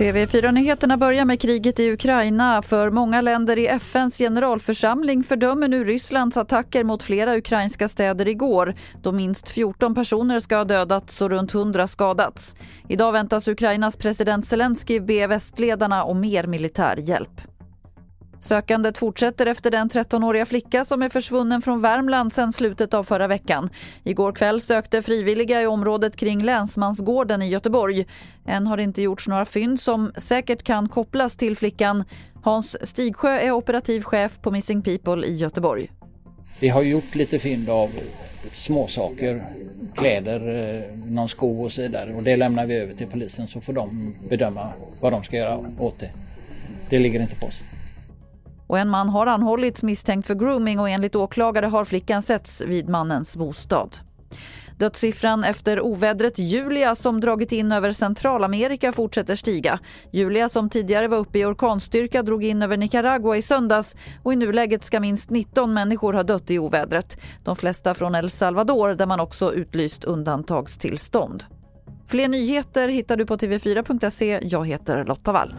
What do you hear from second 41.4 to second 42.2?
och så vidare